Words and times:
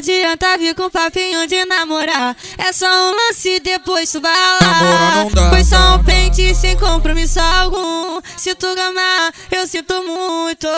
adianta 0.00 0.56
vir 0.56 0.74
com 0.74 0.88
papinho 0.88 1.46
de 1.46 1.62
namorar. 1.66 2.34
É 2.56 2.72
só 2.72 2.86
um 2.86 3.14
lance, 3.14 3.60
depois 3.60 4.10
tu 4.10 4.20
vai 4.20 4.32
lá. 4.32 5.50
Foi 5.50 5.62
só 5.62 5.96
um 5.96 6.04
pente 6.04 6.54
sem 6.54 6.76
compromisso 6.76 7.38
algum. 7.38 8.20
Se 8.36 8.54
tu 8.54 8.74
gamar, 8.74 9.32
eu 9.52 9.66
sinto 9.66 10.02
muito. 10.02 10.68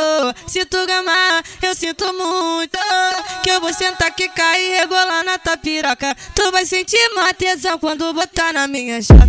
Se 0.49 0.65
tu 0.65 0.85
gamar, 0.87 1.43
eu 1.63 1.75
sinto 1.75 2.05
muito. 2.13 2.79
Que 3.45 3.51
eu 3.51 3.61
vou 3.61 3.73
sentar 3.73 4.09
aqui, 4.09 4.29
cair 4.29 4.73
e 4.73 4.79
rebolar 4.81 5.25
na 5.25 5.39
tua 5.39 5.57
piroca. 5.57 6.17
Tu 6.35 6.51
vai 6.51 6.67
sentir 6.67 6.99
uma 7.13 7.33
tesão 7.33 7.79
quando 7.79 8.13
botar 8.13 8.53
na 8.53 8.67
minha 8.67 9.01
chata. 9.01 9.23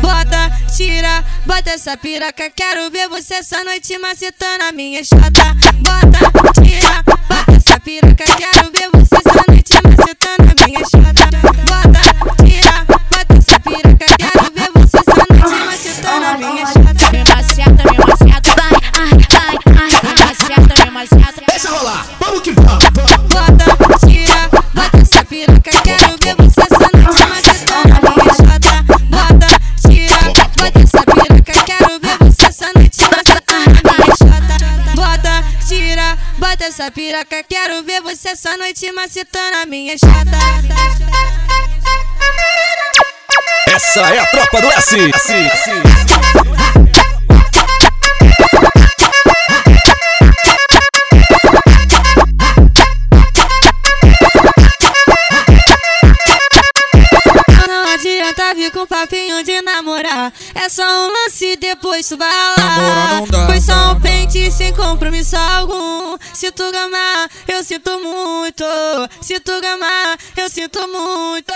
Bota, 0.00 0.52
tira, 0.76 1.24
bota 1.44 1.70
essa 1.70 1.96
piroca. 1.96 2.48
Quero 2.50 2.90
ver 2.90 3.08
você 3.08 3.34
essa 3.34 3.64
noite 3.64 3.98
macetando 3.98 4.64
a 4.68 4.72
minha 4.72 5.02
chata. 5.02 5.56
Bota, 5.80 6.62
tira, 6.62 7.02
bota 7.02 7.52
essa 7.56 7.80
piroca. 7.80 8.24
Quero 8.36 8.51
bota 36.62 36.66
essa 36.66 36.90
piroca. 36.90 37.42
Quero 37.42 37.82
ver 37.82 38.00
você 38.02 38.30
essa 38.30 38.56
noite 38.56 38.90
macetando 38.92 39.58
a 39.62 39.66
minha 39.66 39.96
chata. 39.98 40.30
Essa 43.66 44.00
é 44.00 44.18
a 44.18 44.26
tropa 44.26 44.60
do 44.60 44.70
S. 44.70 44.96
Não 57.66 57.92
adianta 57.92 58.54
vir 58.54 58.70
com 58.70 58.86
papinho 58.86 59.42
de 59.42 59.60
namorar. 59.62 60.32
É 60.54 60.68
só 60.68 60.84
um 60.84 61.12
lance, 61.12 61.56
depois 61.56 62.08
tu 62.08 62.16
vai 62.16 62.28
lá. 62.30 63.46
Foi 63.46 63.60
só 63.60 63.92
um 63.92 64.00
pente 64.00 64.50
sem 64.52 64.72
compromisso 64.72 65.36
algum. 65.36 66.16
Se 66.34 66.50
tu 66.50 66.70
gamar, 66.72 67.28
eu 67.46 67.62
sinto 67.62 67.90
muito. 68.00 68.64
Se 69.20 69.38
tu 69.40 69.60
gamar, 69.60 70.18
eu 70.36 70.48
sinto 70.48 70.80
muito. 70.88 71.52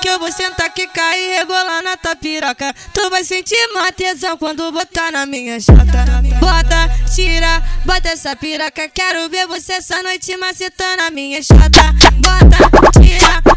Que 0.00 0.08
eu 0.08 0.18
vou 0.18 0.32
sentar 0.32 0.66
aqui, 0.66 0.86
cair 0.86 1.32
e 1.32 1.36
rebolar 1.36 1.82
na 1.82 1.96
tua 1.96 2.16
piroca. 2.16 2.74
Tu 2.92 3.10
vai 3.10 3.24
sentir 3.24 3.56
uma 3.72 3.92
tesão 3.92 4.36
quando 4.36 4.70
botar 4.72 5.12
na 5.12 5.26
minha 5.26 5.60
chata. 5.60 6.06
Bota, 6.40 7.14
tira, 7.14 7.62
bota 7.84 8.08
essa 8.08 8.34
piroca. 8.34 8.88
Quero 8.88 9.28
ver 9.28 9.46
você 9.46 9.74
essa 9.74 10.02
noite 10.02 10.36
macetando 10.36 11.02
a 11.02 11.10
minha 11.10 11.42
chata. 11.42 11.92
Bota, 12.20 13.00
tira, 13.00 13.55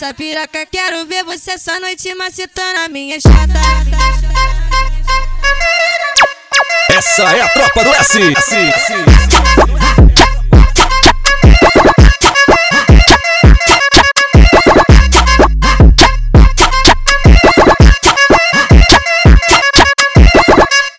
essa 0.00 0.14
piroca. 0.14 0.64
Quero 0.66 1.04
ver 1.04 1.24
você 1.24 1.52
essa 1.52 1.78
noite 1.78 2.14
macetando 2.14 2.80
a 2.80 2.88
minha 2.88 3.20
chata. 3.20 3.60
Essa 6.90 7.22
é 7.36 7.42
a 7.42 7.48
tropa 7.48 7.84
do 7.84 7.94
S. 7.94 8.18